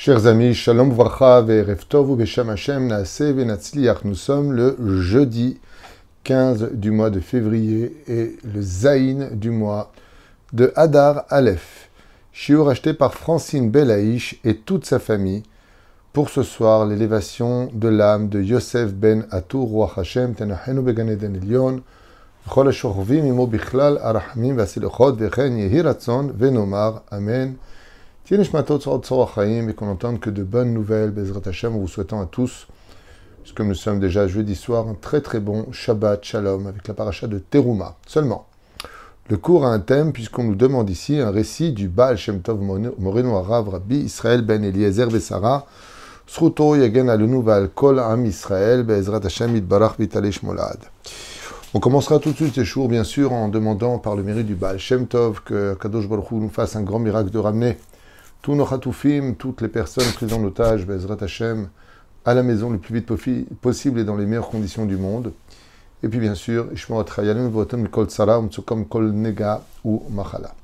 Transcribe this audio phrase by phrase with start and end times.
[0.00, 1.84] Chers amis, Shalom Vracha Ve'erev
[2.16, 3.34] Beshem Hashem Naase.
[4.04, 5.58] Nous sommes le jeudi
[6.22, 9.90] 15 du mois de février et le Zaïn du mois
[10.52, 11.90] de Hadar Aleph.
[12.32, 15.42] Shiur acheté par Francine Belaïch et toute sa famille
[16.12, 21.34] pour ce soir l'élévation de l'âme de Yosef ben Atur Roi Hashem Tenachenu Began Eden
[21.34, 21.82] Elyon
[22.48, 27.56] Chol HaShorvim Imo Bichlal Arachamim Vasilochot Vechen Yehi Ratzon Venomar Amen
[28.30, 32.66] et qu'on entende que de bonnes nouvelles, Bezrat Hashem, en vous souhaitant à tous,
[33.42, 37.26] puisque nous sommes déjà jeudi soir, un très très bon Shabbat Shalom avec la paracha
[37.26, 37.96] de Teruma.
[38.06, 38.46] Seulement,
[39.30, 42.60] le cours a un thème, puisqu'on nous demande ici un récit du Baal Shem Tov
[42.98, 45.64] Moreno Arav Rabbi Israël Ben Eliezer Besara,
[46.26, 47.06] Sruto Yagen
[47.40, 50.80] Val Kol Am Israël, Bezrat Hashem Itbarach Vitalish Molad.
[51.72, 54.54] On commencera tout de suite ces jours, bien sûr, en demandant par le mérite du
[54.54, 57.78] Baal Shem Tov que Kadosh Baruch nous fasse un grand miracle de ramener
[58.42, 61.68] tous nos chatoufim, toutes les personnes prises en otage, Bezrat Hashem,
[62.24, 63.06] à la maison le plus vite
[63.60, 65.32] possible et dans les meilleures conditions du monde.
[66.02, 66.68] Et puis bien sûr,
[69.12, 70.54] Nega ou Machala.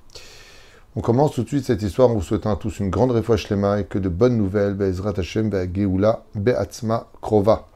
[0.96, 3.48] On commence tout de suite cette histoire en vous souhaitant à tous une grande réfouche
[3.48, 7.66] lema et que de bonnes nouvelles, Bezrat Hashem, Geoula, Be'atzma, Krova.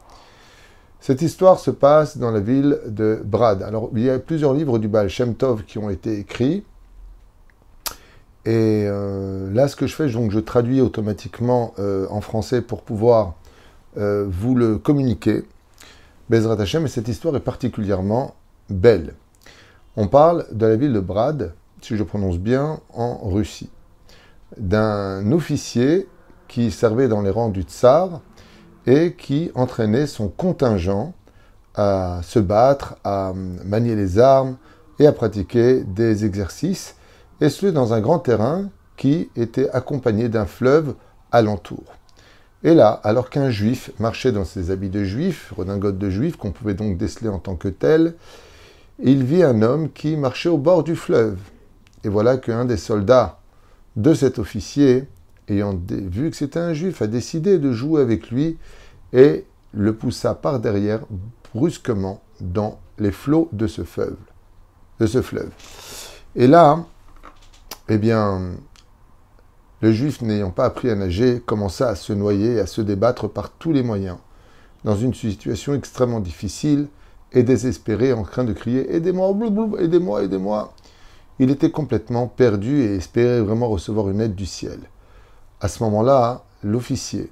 [1.01, 3.61] Cette histoire se passe dans la ville de Brad.
[3.63, 6.63] Alors, il y a plusieurs livres du Baal Shem Tov qui ont été écrits.
[8.45, 13.35] Et euh, là, ce que je fais, je traduis automatiquement euh, en français pour pouvoir
[13.97, 15.43] euh, vous le communiquer.
[16.29, 18.35] Bezrat Hashem, et cette histoire est particulièrement
[18.69, 19.15] belle.
[19.97, 23.69] On parle de la ville de Brad, si je prononce bien, en Russie,
[24.57, 26.07] d'un officier
[26.47, 28.21] qui servait dans les rangs du tsar
[28.85, 31.13] et qui entraînait son contingent
[31.75, 34.57] à se battre, à manier les armes
[34.99, 36.95] et à pratiquer des exercices
[37.41, 40.95] et ce dans un grand terrain qui était accompagné d'un fleuve
[41.31, 41.83] alentour.
[42.63, 46.51] Et là, alors qu'un juif marchait dans ses habits de juif, redingote de juif, qu'on
[46.51, 48.15] pouvait donc déceler en tant que tel,
[49.01, 51.37] il vit un homme qui marchait au bord du fleuve.
[52.03, 53.39] Et voilà qu'un des soldats
[53.95, 55.07] de cet officier,
[55.47, 58.57] ayant vu que c'était un juif, a décidé de jouer avec lui
[59.13, 60.99] et le poussa par derrière
[61.53, 64.17] brusquement dans les flots de ce fleuve.
[64.99, 65.51] De ce fleuve.
[66.35, 66.85] Et là,
[67.89, 68.51] eh bien,
[69.81, 73.27] le juif n'ayant pas appris à nager commença à se noyer et à se débattre
[73.27, 74.17] par tous les moyens,
[74.83, 76.87] dans une situation extrêmement difficile
[77.31, 79.33] et désespéré, en train de crier Aidez-moi,
[79.79, 80.73] aidez-moi, aidez-moi
[81.39, 84.79] Il était complètement perdu et espérait vraiment recevoir une aide du ciel.
[85.59, 87.31] À ce moment-là, l'officier,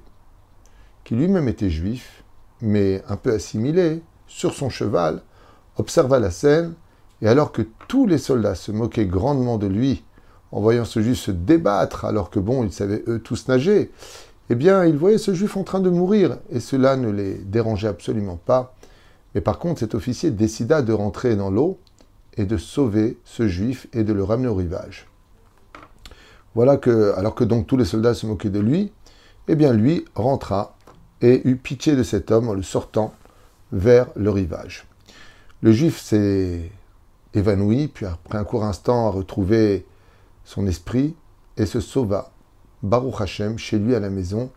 [1.04, 2.24] qui lui-même était juif,
[2.60, 5.22] mais un peu assimilé, sur son cheval,
[5.76, 6.74] observa la scène,
[7.22, 10.04] et alors que tous les soldats se moquaient grandement de lui,
[10.52, 13.90] en voyant ce juif se débattre, alors que bon, ils savaient eux tous nager,
[14.50, 17.88] eh bien, ils voyaient ce juif en train de mourir, et cela ne les dérangeait
[17.88, 18.74] absolument pas.
[19.34, 21.78] Mais par contre, cet officier décida de rentrer dans l'eau
[22.38, 25.06] et de sauver ce juif et de le ramener au rivage.
[26.54, 28.90] Voilà que, alors que donc tous les soldats se moquaient de lui,
[29.48, 30.76] eh bien lui rentra
[31.20, 33.12] et eut pitié de cet homme en le sortant
[33.72, 34.86] vers le rivage.
[35.60, 36.70] Le juif s'est
[37.34, 39.84] évanoui, puis après un court instant a retrouvé
[40.48, 41.14] son esprit
[41.58, 42.32] et se sauva,
[42.82, 44.50] Baruch Hashem, chez lui à la maison,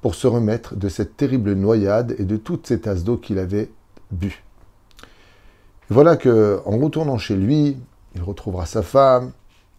[0.00, 3.70] pour se remettre de cette terrible noyade et de toutes ces tasses d'eau qu'il avait
[4.10, 4.42] bu.
[5.88, 7.76] Voilà que, en retournant chez lui,
[8.16, 9.30] il retrouvera sa femme,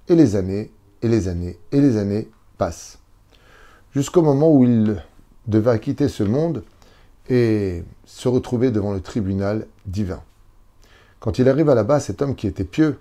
[0.07, 2.99] et les années, et les années, et les années passent.
[3.93, 5.03] Jusqu'au moment où il
[5.47, 6.63] devait quitter ce monde
[7.27, 10.21] et se retrouver devant le tribunal divin.
[11.19, 12.99] Quand il arrive là-bas, cet homme qui était pieux,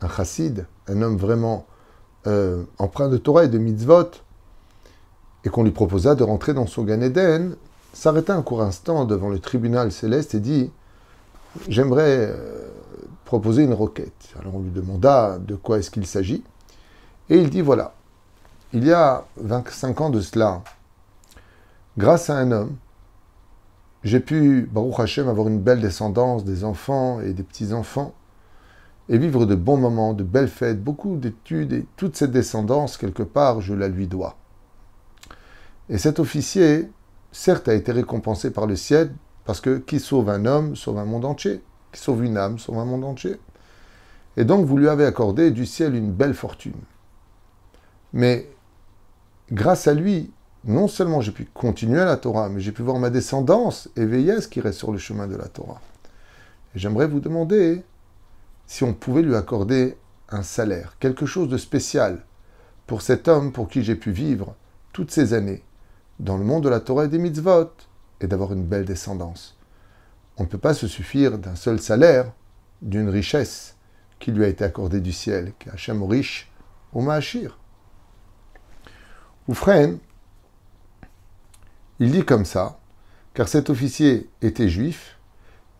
[0.00, 1.64] un chassid, un homme vraiment
[2.26, 4.10] euh, empreint de Torah et de mitzvot,
[5.44, 7.00] et qu'on lui proposa de rentrer dans son Gan
[7.92, 10.70] s'arrêta un court instant devant le tribunal céleste et dit
[11.68, 12.68] J'aimerais euh,
[13.24, 14.34] proposer une requête.
[14.38, 16.44] Alors on lui demanda de quoi est-ce qu'il s'agit.
[17.30, 17.94] Et il dit Voilà,
[18.72, 20.62] il y a 25 ans de cela,
[21.96, 22.76] grâce à un homme,
[24.04, 28.14] j'ai pu, Baruch Hashem, avoir une belle descendance, des enfants et des petits-enfants
[29.08, 33.22] et vivre de bons moments, de belles fêtes, beaucoup d'études, et toute cette descendance, quelque
[33.22, 34.36] part, je la lui dois.
[35.88, 36.90] Et cet officier,
[37.30, 39.12] certes, a été récompensé par le ciel,
[39.44, 41.62] parce que qui sauve un homme, sauve un monde entier.
[41.92, 43.36] Qui sauve une âme, sauve un monde entier.
[44.36, 46.74] Et donc, vous lui avez accordé du ciel une belle fortune.
[48.12, 48.50] Mais,
[49.52, 50.32] grâce à lui,
[50.64, 54.40] non seulement j'ai pu continuer la Torah, mais j'ai pu voir ma descendance éveiller à
[54.40, 55.80] ce qui reste sur le chemin de la Torah.
[56.74, 57.84] J'aimerais vous demander,
[58.66, 59.96] si on pouvait lui accorder
[60.28, 62.24] un salaire, quelque chose de spécial
[62.86, 64.56] pour cet homme pour qui j'ai pu vivre
[64.92, 65.62] toutes ces années
[66.18, 67.70] dans le monde de la Torah et des mitzvot
[68.20, 69.56] et d'avoir une belle descendance.
[70.36, 72.32] On ne peut pas se suffire d'un seul salaire,
[72.82, 73.76] d'une richesse
[74.18, 76.50] qui lui a été accordée du ciel, qui Hachem au riche,
[76.92, 77.58] au Mahachir.
[79.48, 79.98] Oufren,
[81.98, 82.78] il dit comme ça,
[83.34, 85.18] car cet officier était juif,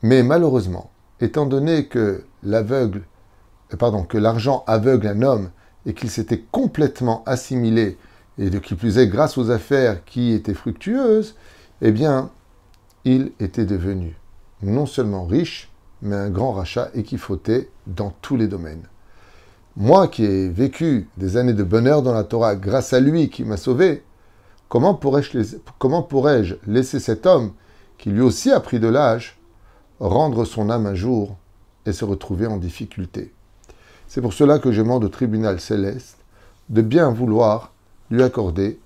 [0.03, 0.91] mais malheureusement,
[1.21, 5.51] étant donné euh, que l'argent aveugle un homme
[5.87, 7.97] et qu'il s'était complètement assimilé,
[8.39, 11.37] et de qui plus est grâce aux affaires qui étaient fructueuses,
[11.81, 12.31] eh bien,
[13.05, 14.17] il était devenu
[14.63, 15.71] non seulement riche,
[16.03, 18.83] mais un grand rachat et qui fautait dans tous les domaines.
[19.77, 23.45] Moi qui ai vécu des années de bonheur dans la Torah grâce à lui qui
[23.45, 24.03] m'a sauvé,
[24.69, 27.53] comment pourrais-je laisser cet homme,
[27.99, 29.39] qui lui aussi a pris de l'âge,
[30.01, 31.37] rendre son âme un jour
[31.87, 33.33] et se retrouver en difficulté
[34.09, 36.19] C'est pour cela que je demande au tribunal céleste
[36.69, 37.73] de bien vouloir
[38.11, 38.79] lui accorder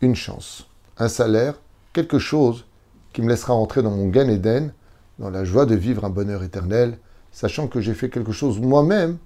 [0.00, 0.66] une chance,
[0.98, 1.54] un salaire,
[1.92, 2.64] quelque chose
[3.12, 4.72] qui me laissera entrer dans mon Gan Eden,
[5.18, 6.98] dans la joie de vivre un bonheur éternel,
[7.32, 9.18] sachant que j'ai fait quelque chose moi-même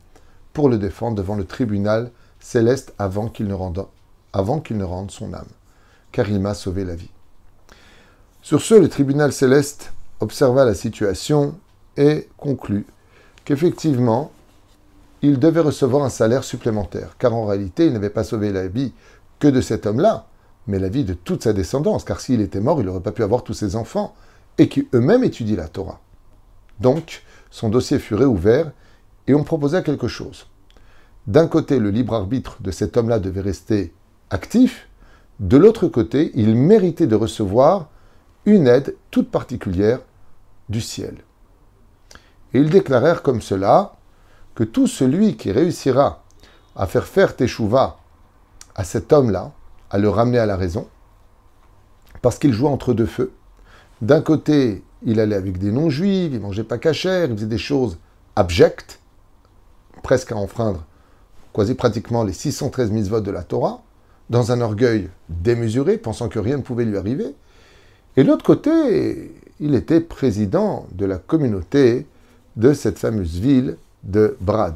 [0.52, 2.10] pour le défendre devant le tribunal
[2.40, 3.86] céleste avant qu'il ne, rende,
[4.32, 5.48] avant qu'il ne rende son âme,
[6.10, 7.10] car il m'a sauvé la vie.
[8.40, 9.92] Sur ce, le tribunal céleste
[10.22, 11.58] observa la situation
[11.96, 12.86] et conclut
[13.44, 14.30] qu'effectivement,
[15.20, 18.92] il devait recevoir un salaire supplémentaire, car en réalité, il n'avait pas sauvé la vie
[19.40, 20.26] que de cet homme-là,
[20.68, 23.24] mais la vie de toute sa descendance, car s'il était mort, il n'aurait pas pu
[23.24, 24.14] avoir tous ses enfants,
[24.58, 26.00] et qui eux-mêmes étudient la Torah.
[26.78, 28.70] Donc, son dossier fut réouvert,
[29.26, 30.46] et on proposait quelque chose.
[31.26, 33.92] D'un côté, le libre arbitre de cet homme-là devait rester
[34.30, 34.88] actif,
[35.40, 37.88] de l'autre côté, il méritait de recevoir
[38.44, 40.00] une aide toute particulière
[40.72, 41.18] du ciel.
[42.52, 43.94] Et ils déclarèrent comme cela
[44.56, 46.24] que tout celui qui réussira
[46.74, 47.98] à faire faire Teshuvah
[48.74, 49.52] à cet homme-là,
[49.90, 50.88] à le ramener à la raison,
[52.20, 53.32] parce qu'il jouait entre deux feux.
[54.00, 57.98] D'un côté, il allait avec des non-juifs, il mangeait pas cachère, il faisait des choses
[58.36, 59.00] abjectes,
[60.02, 60.84] presque à enfreindre
[61.52, 63.82] quasi pratiquement les 613 mitzvot de la Torah,
[64.30, 67.34] dans un orgueil démesuré, pensant que rien ne pouvait lui arriver.
[68.16, 72.04] Et l'autre côté, il était président de la communauté
[72.56, 74.74] de cette fameuse ville de Brad.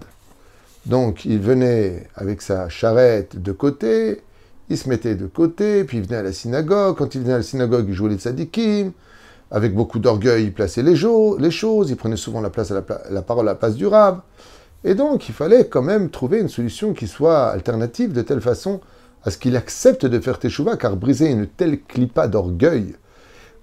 [0.86, 4.22] Donc il venait avec sa charrette de côté,
[4.70, 6.96] il se mettait de côté, puis il venait à la synagogue.
[6.96, 8.92] Quand il venait à la synagogue, il jouait les tzadikim.
[9.50, 13.48] Avec beaucoup d'orgueil, il plaçait les, choses, il prenait souvent la, place à la, parole
[13.48, 14.20] à la place du rab.
[14.84, 18.80] Et donc il fallait quand même trouver une solution qui soit alternative de telle façon
[19.24, 22.94] à ce qu'il accepte de faire teshuva, car briser une telle clipa d'orgueil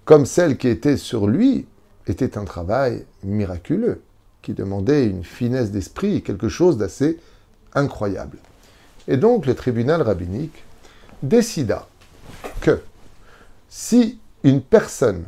[0.05, 1.65] comme celle qui était sur lui
[2.07, 4.01] était un travail miraculeux
[4.41, 7.19] qui demandait une finesse d'esprit quelque chose d'assez
[7.73, 8.37] incroyable.
[9.07, 10.63] Et donc le tribunal rabbinique
[11.21, 11.87] décida
[12.61, 12.81] que
[13.69, 15.23] si une personne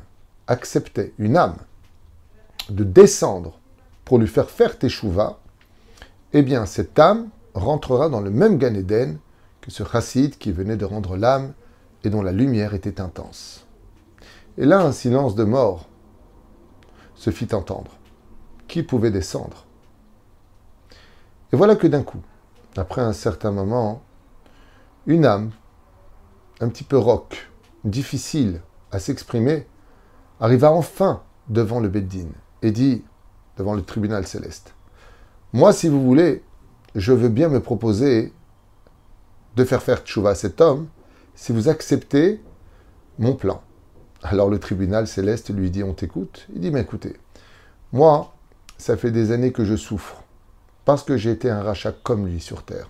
[0.48, 1.58] acceptait, une âme,
[2.70, 3.58] de descendre
[4.04, 5.40] pour lui faire faire teshuva,
[6.34, 9.18] eh bien cette âme rentrera dans le même Gan Eden
[9.62, 11.54] que ce chassid qui venait de rendre l'âme
[12.04, 13.65] et dont la lumière était intense.
[14.58, 15.88] Et là, un silence de mort
[17.16, 17.92] se fit entendre
[18.68, 19.66] qui pouvait descendre?
[21.52, 22.22] Et voilà que d'un coup,
[22.78, 24.02] après un certain moment,
[25.08, 25.52] une âme,
[26.60, 27.50] un petit peu rock,
[27.84, 29.68] difficile à s'exprimer,
[30.40, 32.30] arriva enfin devant le Beddin
[32.62, 33.04] et dit,
[33.58, 34.74] devant le tribunal céleste,
[35.54, 36.44] Moi, si vous voulez,
[36.96, 38.34] je veux bien me proposer
[39.56, 40.88] de faire faire tchouva à cet homme
[41.34, 42.44] si vous acceptez
[43.20, 43.62] mon plan.
[44.28, 46.48] Alors le tribunal céleste lui dit, on t'écoute.
[46.56, 47.14] Il dit, mais écoutez,
[47.94, 48.34] moi,
[48.78, 50.24] ça fait des années que je souffre,
[50.84, 52.90] parce que j'ai été un rachat comme lui sur Terre.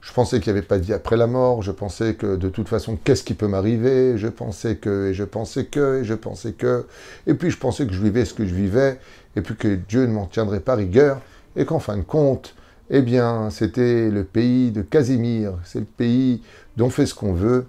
[0.00, 2.48] Je pensais qu'il n'y avait pas de vie après la mort, je pensais que de
[2.48, 4.18] toute façon, qu'est-ce qui peut m'arriver?
[4.18, 6.86] Je pensais que, et je pensais que, et je pensais que,
[7.28, 8.98] et puis je pensais que je vivais ce que je vivais,
[9.36, 11.20] et puis que Dieu ne m'en tiendrait pas rigueur,
[11.54, 12.54] et qu'en fin de compte,
[12.90, 16.42] eh bien, c'était le pays de Casimir, c'est le pays
[16.76, 17.66] dont fait ce qu'on veut,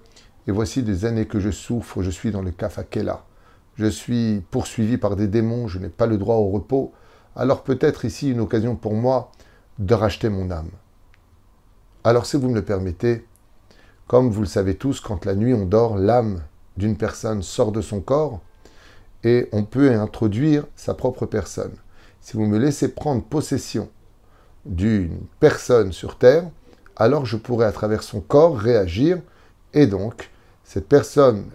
[0.49, 3.23] et voici des années que je souffre, je suis dans le kafakela.
[3.75, 6.91] Je suis poursuivi par des démons, je n'ai pas le droit au repos,
[7.35, 9.31] alors peut-être ici une occasion pour moi
[9.77, 10.71] de racheter mon âme.
[12.03, 13.27] Alors si vous me le permettez,
[14.07, 16.41] comme vous le savez tous, quand la nuit on dort, l'âme
[16.77, 18.41] d'une personne sort de son corps
[19.23, 21.75] et on peut introduire sa propre personne.
[22.21, 23.87] Si vous me laissez prendre possession
[24.65, 26.49] d'une personne sur Terre,
[26.95, 29.19] alors je pourrai à travers son corps réagir
[29.75, 30.31] et donc
[30.69, 31.45] cette personne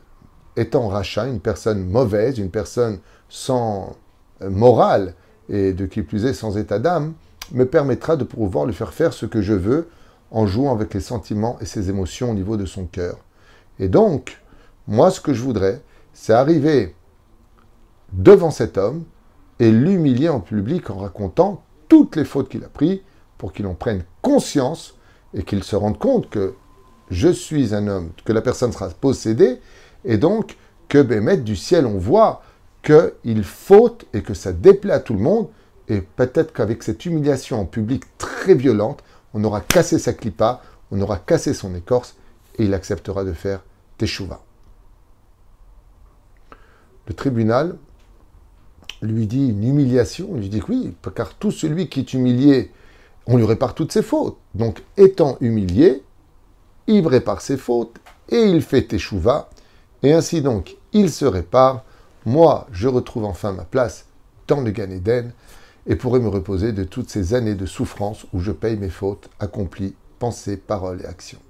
[0.56, 3.94] étant rachat, une personne mauvaise, une personne sans
[4.40, 5.14] morale,
[5.48, 7.14] et de qui plus est sans état d'âme,
[7.52, 9.88] me permettra de pouvoir lui faire faire ce que je veux
[10.32, 13.18] en jouant avec les sentiments et ses émotions au niveau de son cœur.
[13.78, 14.42] Et donc,
[14.88, 15.80] moi, ce que je voudrais,
[16.12, 16.96] c'est arriver
[18.12, 19.04] devant cet homme
[19.60, 22.98] et l'humilier en public en racontant toutes les fautes qu'il a prises
[23.38, 24.96] pour qu'il en prenne conscience
[25.34, 26.56] et qu'il se rende compte que
[27.10, 29.60] je suis un homme, que la personne sera possédée,
[30.04, 30.56] et donc
[30.88, 32.42] que Bémet du ciel, on voit
[32.82, 35.48] qu'il faute et que ça déplaît à tout le monde,
[35.88, 41.00] et peut-être qu'avec cette humiliation en public très violente, on aura cassé sa clipa, on
[41.00, 42.16] aura cassé son écorce,
[42.58, 43.64] et il acceptera de faire
[43.98, 44.42] teshuva.
[47.06, 47.76] Le tribunal
[49.02, 52.70] lui dit une humiliation, il lui dit oui, car tout celui qui est humilié,
[53.26, 54.38] on lui répare toutes ses fautes.
[54.54, 56.02] Donc, étant humilié,
[56.86, 57.96] il répare ses fautes
[58.28, 59.48] et il fait teshuva,
[60.02, 61.84] et ainsi donc, il se répare.
[62.26, 64.06] Moi, je retrouve enfin ma place
[64.48, 65.32] dans le Gan Eden
[65.86, 69.28] et pourrai me reposer de toutes ces années de souffrance où je paye mes fautes
[69.40, 71.40] accomplies, pensées, paroles et actions.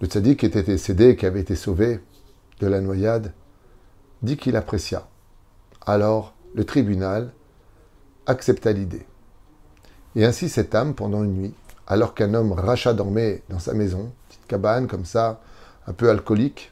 [0.00, 2.00] Le tzaddik qui était décédé et qui avait été sauvé
[2.60, 3.32] de la noyade
[4.22, 5.06] dit qu'il apprécia.
[5.86, 7.32] Alors, le tribunal
[8.26, 9.06] accepta l'idée.
[10.16, 11.54] Et ainsi cette âme, pendant une nuit,
[11.90, 15.40] alors qu'un homme rachat dormait dans sa maison, petite cabane comme ça,
[15.88, 16.70] un peu alcoolique,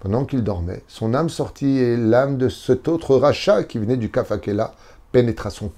[0.00, 4.10] pendant qu'il dormait, son âme sortit et l'âme de cet autre rachat qui venait du
[4.10, 4.74] Kafakela
[5.12, 5.70] pénétra son,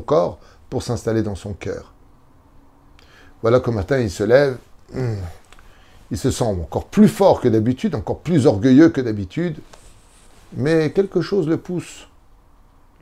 [0.00, 0.38] corps
[0.70, 1.92] pour s'installer dans son cœur.
[3.42, 4.56] Voilà qu'au matin il se lève,
[4.94, 5.16] hmm,
[6.10, 9.58] il se sent encore plus fort que d'habitude, encore plus orgueilleux que d'habitude,
[10.54, 12.08] mais quelque chose le pousse.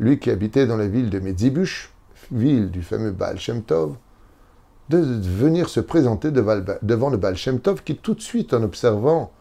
[0.01, 1.93] Lui qui habitait dans la ville de Medzibush,
[2.33, 3.95] ville du fameux Baal Shem Tov,
[4.89, 9.33] de venir se présenter devant le Baal Shem Tov, qui tout de suite, en observant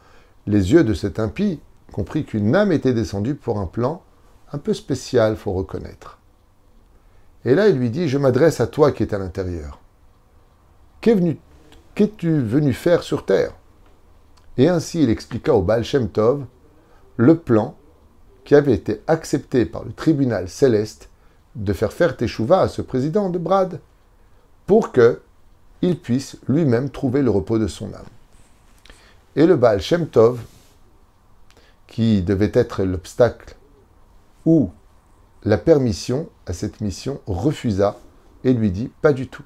[0.48, 1.60] les yeux de cet impie,
[1.92, 4.02] comprit qu'une âme était descendue pour un plan
[4.52, 6.20] un peu spécial, faut reconnaître.
[7.46, 9.80] Et là, il lui dit, je m'adresse à toi qui es à l'intérieur.
[11.02, 13.54] Qu'es-tu venu faire sur terre?
[14.58, 16.46] Et ainsi, il expliqua au Baal Shem Tov
[17.18, 17.76] le plan
[18.46, 21.10] qui avait été accepté par le tribunal céleste
[21.56, 23.80] de faire faire Teshuva à ce président de Brad,
[24.66, 25.22] pour que
[25.84, 28.06] il puisse lui-même trouver le repos de son âme.
[29.36, 30.40] Et le Baal Shem Tov,
[31.88, 33.56] qui devait être l'obstacle
[34.46, 34.72] ou
[35.44, 37.98] la permission à cette mission, refusa
[38.46, 39.44] et lui dit Pas du tout.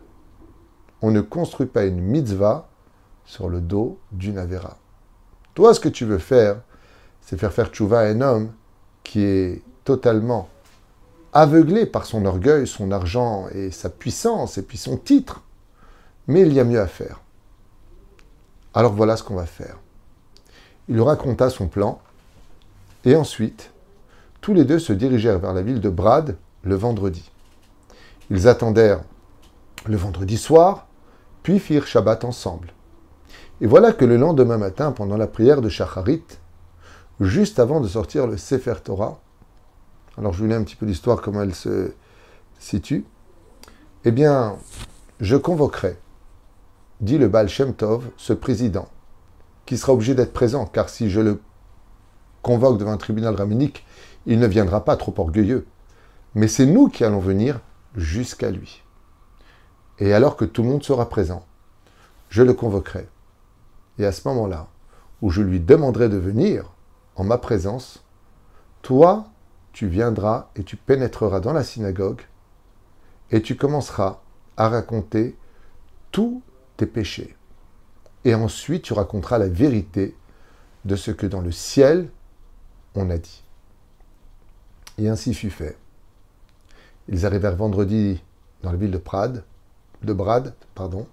[1.01, 2.70] On ne construit pas une mitzvah
[3.25, 4.77] sur le dos d'une Avera.
[5.56, 6.62] Toi, ce que tu veux faire,
[7.22, 8.51] c'est faire faire tchouva à un homme
[9.03, 10.50] qui est totalement
[11.34, 15.41] aveuglé par son orgueil, son argent et sa puissance et puis son titre.
[16.27, 17.22] Mais il y a mieux à faire.
[18.74, 19.77] Alors voilà ce qu'on va faire.
[20.88, 22.00] Il raconta son plan
[23.05, 23.72] et ensuite,
[24.41, 27.31] tous les deux se dirigèrent vers la ville de Brad le vendredi.
[28.29, 29.01] Ils attendèrent
[29.86, 30.88] le vendredi soir,
[31.43, 32.74] puis firent Shabbat ensemble.
[33.62, 36.24] Et voilà que le lendemain matin, pendant la prière de Shacharit,
[37.22, 39.19] juste avant de sortir le Sefer Torah.
[40.17, 41.93] Alors je vous lis un petit peu l'histoire, comment elle se
[42.60, 43.05] situe.
[44.03, 44.57] Eh bien,
[45.19, 45.98] je convoquerai,
[47.01, 48.87] dit le Baal Shem Tov, ce président,
[49.65, 51.41] qui sera obligé d'être présent, car si je le
[52.41, 53.85] convoque devant un tribunal rabbinique,
[54.25, 55.67] il ne viendra pas trop orgueilleux.
[56.35, 57.59] Mais c'est nous qui allons venir
[57.95, 58.83] jusqu'à lui.
[59.99, 61.45] Et alors que tout le monde sera présent,
[62.29, 63.07] je le convoquerai.
[63.97, 64.67] Et à ce moment-là,
[65.21, 66.71] où je lui demanderai de venir,
[67.15, 68.03] en ma présence,
[68.81, 69.27] toi,
[69.73, 72.21] tu viendras et tu pénétreras dans la synagogue
[73.31, 74.21] et tu commenceras
[74.55, 75.35] à raconter
[76.11, 76.41] tous
[76.77, 77.36] tes péchés.
[78.25, 80.15] Et ensuite, tu raconteras la vérité
[80.86, 82.10] de ce que dans le ciel,
[82.96, 83.43] on a dit.
[84.98, 85.77] Et ainsi fut fait.
[87.10, 88.22] Ils arrivèrent vendredi
[88.63, 89.43] dans la ville de Prad,
[90.03, 91.07] de Brad, pardon,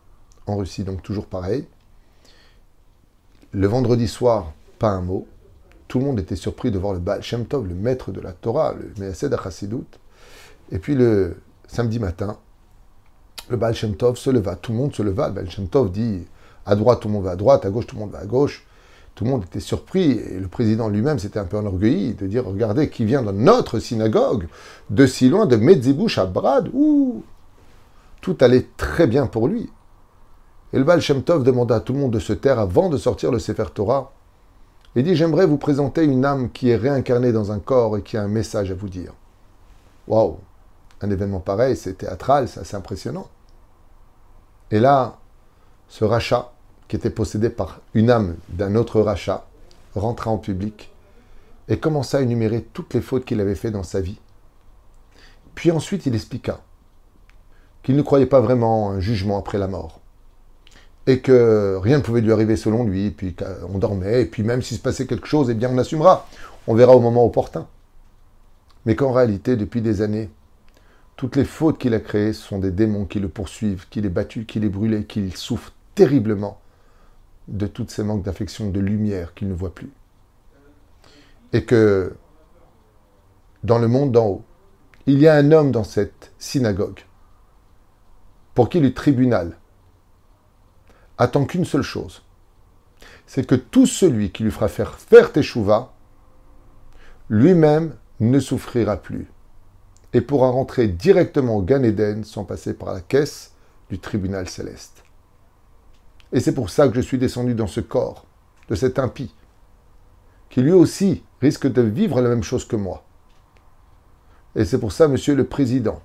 [0.47, 1.67] en Russie, donc toujours pareil.
[3.53, 5.27] Le vendredi soir, pas un mot
[5.95, 8.75] tout le monde était surpris de voir le Baal Tov, le maître de la Torah,
[8.75, 9.87] le Meyased HaChassidut.
[10.73, 12.39] Et puis le samedi matin,
[13.49, 15.29] le Baal se leva, tout le monde se leva.
[15.29, 16.27] Le Baal dit
[16.67, 18.27] à droite, tout le monde va à droite, à gauche, tout le monde va à
[18.27, 18.67] gauche.
[19.15, 22.45] Tout le monde était surpris et le président lui-même s'était un peu enorgueilli de dire
[22.45, 24.49] Regardez qui vient dans notre synagogue,
[24.91, 26.71] de si loin, de Medzibouche à Brad.
[28.21, 29.71] Tout allait très bien pour lui.
[30.73, 31.01] Et le Baal
[31.45, 34.13] demanda à tout le monde de se taire avant de sortir le Sefer Torah.
[34.97, 38.17] Il dit J'aimerais vous présenter une âme qui est réincarnée dans un corps et qui
[38.17, 39.13] a un message à vous dire.
[40.09, 40.39] Waouh
[41.01, 43.29] Un événement pareil, c'est théâtral, c'est assez impressionnant.
[44.75, 45.19] Et là,
[45.89, 46.53] ce rachat,
[46.89, 49.47] qui était possédé par une âme d'un autre rachat,
[49.95, 50.91] rentra en public
[51.69, 54.19] et commença à énumérer toutes les fautes qu'il avait faites dans sa vie.
[55.55, 56.61] Puis ensuite, il expliqua
[57.85, 60.01] qu'il ne croyait pas vraiment à un jugement après la mort.
[61.07, 64.63] et que rien ne pouvait lui arriver selon lui, puis qu'on dormait, et puis même
[64.63, 66.27] s'il se passait quelque chose, eh bien on assumera.
[66.67, 67.67] On verra au moment opportun.
[68.87, 70.31] Mais qu'en réalité, depuis des années,
[71.17, 74.47] toutes les fautes qu'il a créées sont des démons qui le poursuivent, qui les battu,
[74.47, 76.61] qui les brûlé, qu'il souffre terriblement
[77.47, 79.91] de tous ces manques d'affection, de lumière qu'il ne voit plus.
[81.53, 82.17] Et que
[83.63, 84.45] dans le monde d'en haut,
[85.07, 87.01] il y a un homme dans cette synagogue
[88.55, 89.59] pour qui le tribunal
[91.19, 92.23] attend qu'une seule chose,
[93.27, 95.93] c'est que tout celui qui lui fera faire faire teshuva,
[97.29, 99.29] lui-même ne souffrira plus
[100.15, 103.53] et pourra rentrer directement au Gan Eden sans passer par la caisse
[103.91, 105.03] du tribunal céleste.
[106.33, 108.25] Et c'est pour ça que je suis descendu dans ce corps
[108.69, 109.35] de cet impie,
[110.49, 113.05] qui lui aussi risque de vivre la même chose que moi.
[114.55, 116.01] Et c'est pour ça, monsieur le président,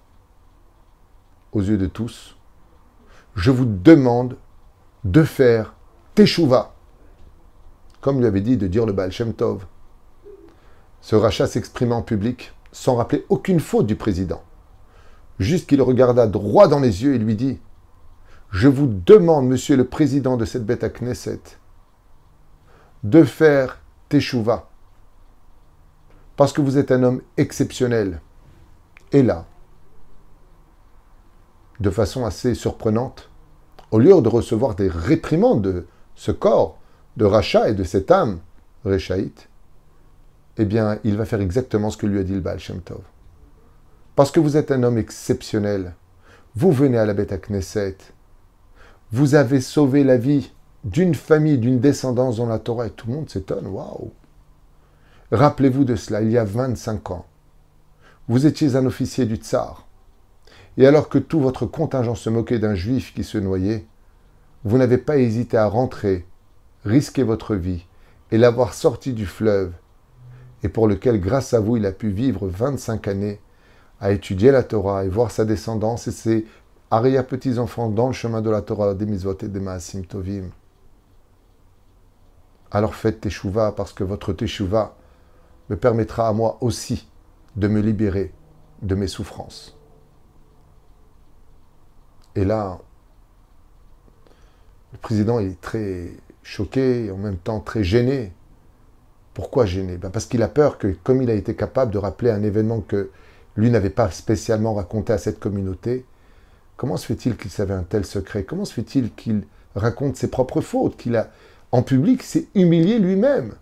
[1.51, 2.35] aux yeux de tous,
[3.35, 4.37] je vous demande
[5.03, 5.75] de faire
[6.15, 6.73] teshuva,
[8.01, 9.65] comme lui avait dit de dire le Baal Shem Tov.
[11.01, 14.43] Ce rachat s'exprima en public sans rappeler aucune faute du président.
[15.39, 17.59] Juste qu'il regarda droit dans les yeux et lui dit
[18.51, 21.41] Je vous demande, monsieur le président de cette bête à Knesset,
[23.03, 24.69] de faire teshuva.
[26.35, 28.21] Parce que vous êtes un homme exceptionnel.
[29.11, 29.45] Et là,
[31.79, 33.29] de façon assez surprenante,
[33.91, 36.77] au lieu de recevoir des réprimandes de ce corps
[37.17, 38.39] de rachat et de cette âme
[38.85, 39.48] réchaïte,
[40.59, 42.59] eh bien, il va faire exactement ce que lui a dit le Baal.
[44.15, 45.95] Parce que vous êtes un homme exceptionnel,
[46.53, 47.95] vous venez à la Beth Knesset,
[49.13, 50.51] vous avez sauvé la vie
[50.83, 54.11] d'une famille, d'une descendance dans la Torah, et tout le monde s'étonne, waouh
[55.31, 57.25] Rappelez-vous de cela, il y a 25 ans.
[58.27, 59.87] Vous étiez un officier du tsar.
[60.77, 63.85] Et alors que tout votre contingent se moquait d'un juif qui se noyait,
[64.65, 66.27] vous n'avez pas hésité à rentrer,
[66.83, 67.85] risquer votre vie
[68.31, 69.71] et l'avoir sorti du fleuve,
[70.63, 73.39] et pour lequel, grâce à vous, il a pu vivre 25 années
[73.99, 76.45] à étudier la Torah et voir sa descendance et ses
[76.91, 80.49] arrière-petits-enfants dans le chemin de la Torah, des Mizvot et des Maasim Tovim.
[82.71, 84.95] Alors faites Teshuvah parce que votre Teshuvah
[85.69, 87.07] me permettra à moi aussi
[87.55, 88.33] de me libérer
[88.81, 89.77] de mes souffrances.
[92.35, 92.79] Et là,
[94.93, 96.11] le président est très
[96.43, 98.33] choqué et en même temps très gêné.
[99.33, 102.31] Pourquoi gêné ben Parce qu'il a peur que, comme il a été capable de rappeler
[102.31, 103.11] un événement que
[103.55, 106.05] lui n'avait pas spécialement raconté à cette communauté,
[106.77, 108.43] comment se fait-il qu'il savait un tel secret?
[108.43, 109.43] Comment se fait-il qu'il
[109.75, 111.31] raconte ses propres fautes, qu'il a,
[111.71, 113.53] en public, s'est humilié lui-même?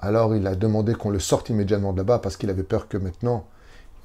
[0.00, 2.96] Alors il a demandé qu'on le sorte immédiatement de là-bas parce qu'il avait peur que
[2.96, 3.46] maintenant,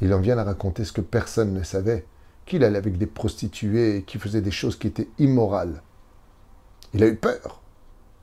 [0.02, 2.06] il en vienne à raconter ce que personne ne savait
[2.46, 5.82] qu'il allait avec des prostituées et qu'il faisait des choses qui étaient immorales.
[6.94, 7.63] Il a eu peur.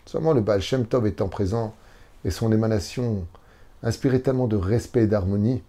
[0.06, 1.74] Seulement le Baal Shem Tov étant présent
[2.24, 3.26] et son émanation
[3.82, 5.62] inspirait tellement de respect et d'harmonie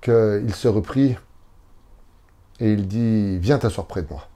[0.00, 1.16] qu'il se reprit
[2.60, 4.28] et il dit Viens t'asseoir près de moi.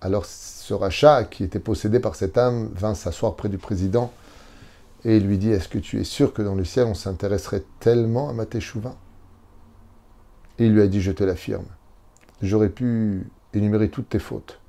[0.00, 4.12] Alors ce rachat, qui était possédé par cette âme, vint s'asseoir près du président
[5.04, 7.64] et il lui dit Est-ce que tu es sûr que dans le ciel on s'intéresserait
[7.80, 8.46] tellement à ma
[10.58, 11.64] et il lui a dit, je te l'affirme,
[12.42, 14.60] j'aurais pu énumérer toutes tes fautes,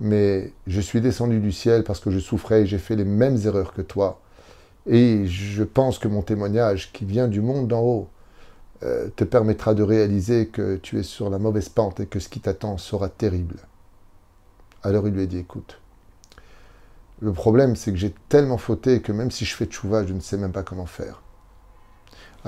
[0.00, 3.38] mais je suis descendu du ciel parce que je souffrais et j'ai fait les mêmes
[3.44, 4.20] erreurs que toi.
[4.86, 8.08] Et je pense que mon témoignage qui vient du monde d'en haut
[8.84, 12.28] euh, te permettra de réaliser que tu es sur la mauvaise pente et que ce
[12.28, 13.56] qui t'attend sera terrible.
[14.82, 15.80] Alors il lui a dit, écoute,
[17.20, 20.20] le problème c'est que j'ai tellement fauté que même si je fais tchouva, je ne
[20.20, 21.20] sais même pas comment faire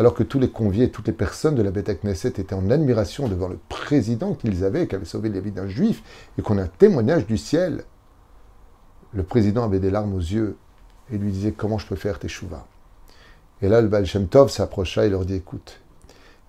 [0.01, 3.29] alors que tous les conviés, toutes les personnes de la Beth Knesset étaient en admiration
[3.29, 6.03] devant le président qu'ils avaient, qui avait sauvé la vie d'un juif,
[6.39, 7.85] et qu'on a un témoignage du ciel.
[9.13, 10.57] Le président avait des larmes aux yeux
[11.13, 12.67] et lui disait Comment je peux faire tes chouvas?
[13.61, 15.83] Et là, le Baal Tov s'approcha et leur dit Écoute,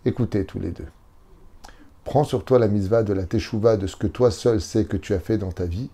[0.05, 0.87] écoutez tous les deux.
[2.05, 4.95] Prends sur toi la misva de la teshuva de ce que toi seul sais que
[4.95, 5.89] tu as fait dans ta vie,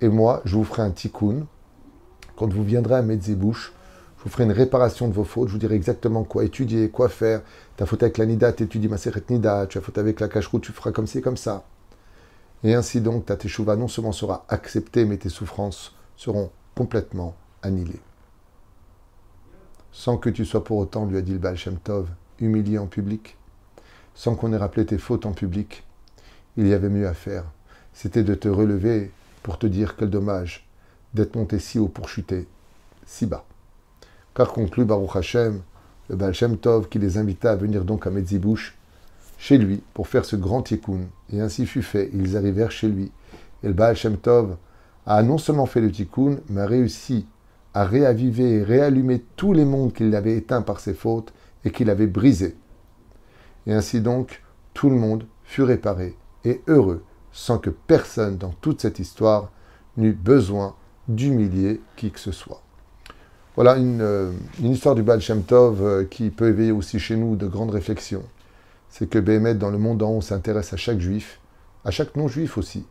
[0.00, 1.46] et moi, je vous ferai un tikkun
[2.34, 3.74] quand vous viendrez à Metzibouche
[4.26, 7.42] vous ferai une réparation de vos fautes, je vous dirai exactement quoi étudier, quoi faire.
[7.76, 10.60] Ta faute avec la Nida, tu étudies Maseret Nida, tu as faute avec la Kashrut,
[10.60, 11.64] tu feras comme ci, comme ça.
[12.64, 18.00] Et ainsi donc, ta Teshuvah non seulement sera acceptée, mais tes souffrances seront complètement annihilées.
[19.92, 22.08] Sans que tu sois pour autant, lui a dit le Baal Tov,
[22.40, 23.36] humilié en public,
[24.16, 25.84] sans qu'on ait rappelé tes fautes en public,
[26.56, 27.44] il y avait mieux à faire.
[27.92, 29.12] C'était de te relever
[29.44, 30.68] pour te dire quel dommage
[31.14, 32.48] d'être monté si haut pour chuter
[33.06, 33.44] si bas.
[34.36, 35.62] Car conclut Baruch Hashem,
[36.10, 38.76] le Baal Shem Tov, qui les invita à venir donc à Metzibouche
[39.38, 41.06] chez lui pour faire ce grand tikkun.
[41.32, 42.10] Et ainsi fut fait.
[42.12, 43.10] Ils arrivèrent chez lui.
[43.62, 44.58] Et le Baal Shem Tov
[45.06, 47.26] a non seulement fait le tikkun, mais a réussi
[47.72, 51.32] à réaviver et réallumer tous les mondes qu'il avait éteints par ses fautes
[51.64, 52.58] et qu'il avait brisés.
[53.66, 54.42] Et ainsi donc,
[54.74, 59.50] tout le monde fut réparé et heureux, sans que personne dans toute cette histoire
[59.96, 60.74] n'eût besoin
[61.08, 62.65] d'humilier qui que ce soit.
[63.56, 67.36] Voilà une, euh, histoire du Baal Shem Tov euh, qui peut éveiller aussi chez nous
[67.36, 68.22] de grandes réflexions.
[68.90, 71.40] C'est que Béhémet, dans le monde en haut, s'intéresse à chaque juif,
[71.82, 72.84] à chaque non-juif aussi,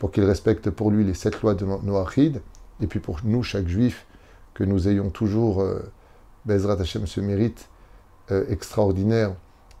[0.00, 2.40] pour qu'il respecte pour lui les sept lois de Noachid,
[2.80, 4.06] et puis pour nous, chaque juif,
[4.54, 5.88] que nous ayons toujours, euh,
[6.46, 7.68] Bezrat Hashem, ce mérite
[8.50, 9.32] extraordinaire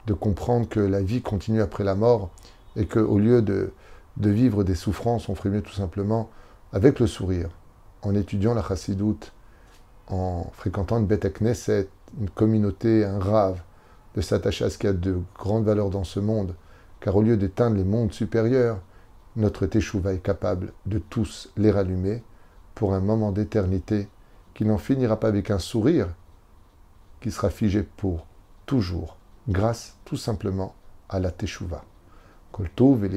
[0.06, 2.30] de comprendre que la vie continue après la mort,
[2.76, 3.72] et qu'au lieu de,
[4.16, 6.30] de vivre des souffrances, on ferait mieux tout simplement
[6.72, 7.50] avec le sourire,
[8.00, 9.32] en étudiant la chassidoute,
[10.08, 11.88] en fréquentant une bête Knesset,
[12.20, 13.60] une communauté, un rave,
[14.14, 16.54] de s'attacher à ce qu'il y a de grandes valeurs dans ce monde,
[17.00, 18.80] car au lieu d'éteindre les mondes supérieurs,
[19.36, 22.24] notre Teshuvah est capable de tous les rallumer
[22.74, 24.08] pour un moment d'éternité
[24.54, 26.08] qui n'en finira pas avec un sourire,
[27.20, 28.26] qui sera figé pour
[28.66, 29.16] toujours,
[29.48, 30.74] grâce tout simplement
[31.08, 31.84] à la Teshuvah.
[32.50, 33.08] Kol Tov et